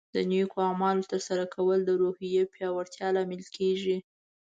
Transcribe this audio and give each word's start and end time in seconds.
د 0.15 0.17
نیکو 0.31 0.57
اعمالو 0.69 1.07
ترسره 1.11 1.45
کول 1.55 1.79
د 1.85 1.91
روحیې 2.01 2.43
پیاوړتیا 2.53 3.07
لامل 3.15 3.43
کیږي. 3.57 3.97